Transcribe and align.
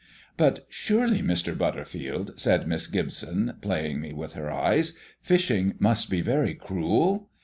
"But 0.35 0.65
surely, 0.67 1.19
Mr. 1.21 1.55
Butterfield," 1.55 2.33
said 2.39 2.67
Miss 2.67 2.87
Gibson, 2.87 3.53
playing 3.61 4.01
me 4.01 4.13
with 4.13 4.33
her 4.33 4.49
eyes, 4.49 4.93
"fishing 5.21 5.75
must 5.77 6.09
be 6.09 6.21
very 6.21 6.55
cruel? 6.55 7.29